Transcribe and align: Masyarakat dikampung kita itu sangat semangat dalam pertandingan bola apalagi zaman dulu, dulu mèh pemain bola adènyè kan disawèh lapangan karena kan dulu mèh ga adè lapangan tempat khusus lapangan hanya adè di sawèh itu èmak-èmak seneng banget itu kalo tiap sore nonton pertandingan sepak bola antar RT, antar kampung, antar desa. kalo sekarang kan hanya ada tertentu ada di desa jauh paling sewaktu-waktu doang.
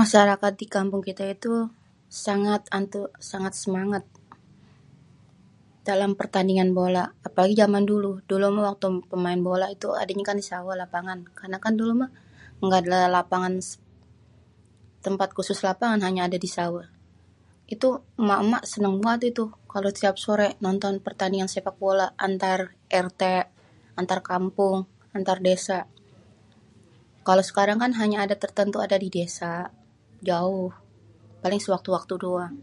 Masyarakat 0.00 0.52
dikampung 0.62 1.02
kita 1.08 1.24
itu 1.36 1.54
sangat 3.24 3.52
semangat 3.62 4.04
dalam 5.88 6.10
pertandingan 6.20 6.70
bola 6.78 7.04
apalagi 7.28 7.54
zaman 7.62 7.84
dulu, 7.92 8.12
dulu 8.30 8.44
mèh 8.56 8.66
pemain 9.12 9.40
bola 9.48 9.66
adènyè 10.02 10.24
kan 10.28 10.38
disawèh 10.40 10.74
lapangan 10.82 11.18
karena 11.38 11.56
kan 11.64 11.74
dulu 11.80 11.92
mèh 12.00 12.10
ga 12.70 12.78
adè 12.82 12.98
lapangan 13.18 13.54
tempat 15.04 15.28
khusus 15.36 15.58
lapangan 15.68 16.00
hanya 16.06 16.20
adè 16.26 16.38
di 16.44 16.50
sawèh 16.56 16.88
itu 17.74 17.88
èmak-èmak 18.20 18.62
seneng 18.72 18.94
banget 19.04 19.22
itu 19.32 19.44
kalo 19.72 19.86
tiap 19.98 20.16
sore 20.24 20.48
nonton 20.66 20.94
pertandingan 21.06 21.48
sepak 21.54 21.76
bola 21.84 22.06
antar 22.26 22.58
RT, 23.06 23.22
antar 24.00 24.18
kampung, 24.30 24.76
antar 25.16 25.36
desa. 25.46 25.78
kalo 27.26 27.38
sekarang 27.48 27.78
kan 27.82 27.92
hanya 28.00 28.18
ada 28.26 28.34
tertentu 28.44 28.78
ada 28.86 28.96
di 29.04 29.08
desa 29.16 29.52
jauh 30.28 30.68
paling 31.42 31.60
sewaktu-waktu 31.64 32.14
doang. 32.24 32.54